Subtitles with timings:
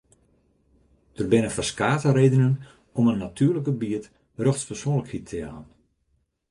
[1.19, 2.57] Der binne ferskate redenen
[2.99, 4.07] om in natuerlik gebiet
[4.41, 5.65] rjochtspersoanlikheid te jaan.